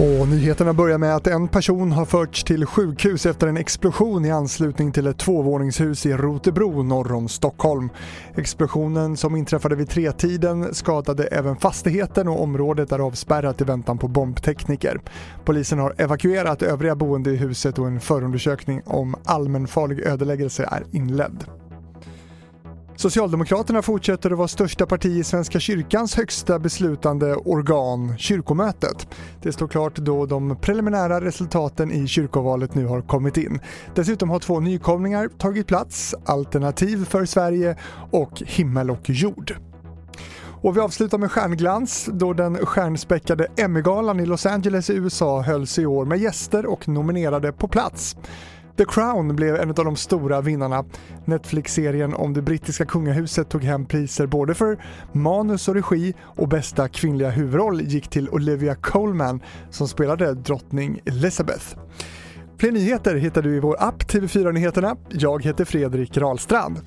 [0.00, 4.30] Och nyheterna börjar med att en person har förts till sjukhus efter en explosion i
[4.30, 7.90] anslutning till ett tvåvåningshus i Rotebro norr om Stockholm.
[8.34, 14.08] Explosionen som inträffade vid tretiden skadade även fastigheten och området är avspärrat i väntan på
[14.08, 15.00] bombtekniker.
[15.44, 21.57] Polisen har evakuerat övriga boende i huset och en förundersökning om allmänfarlig ödeläggelse är inledd.
[22.98, 29.08] Socialdemokraterna fortsätter att vara största parti i Svenska kyrkans högsta beslutande organ, kyrkomötet.
[29.42, 33.60] Det står klart då de preliminära resultaten i kyrkovalet nu har kommit in.
[33.94, 37.76] Dessutom har två nykomlingar tagit plats, Alternativ för Sverige
[38.10, 39.56] och Himmel och jord.
[40.62, 45.78] Och vi avslutar med stjärnglans då den stjärnspäckade Emmygalan i Los Angeles i USA hölls
[45.78, 48.16] i år med gäster och nominerade på plats.
[48.78, 50.84] The Crown blev en av de stora vinnarna.
[51.24, 56.88] Netflix-serien om det brittiska kungahuset tog hem priser både för manus och regi och bästa
[56.88, 59.40] kvinnliga huvudroll gick till Olivia Colman
[59.70, 61.76] som spelade drottning Elizabeth.
[62.58, 64.96] Fler nyheter hittar du i vår app TV4 Nyheterna.
[65.10, 66.80] Jag heter Fredrik Rahlstrand.